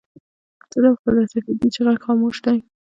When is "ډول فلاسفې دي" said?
0.83-1.67